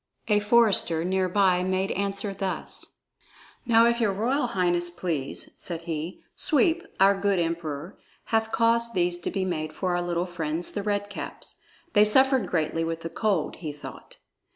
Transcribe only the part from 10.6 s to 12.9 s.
the Red Caps. They suffered greatly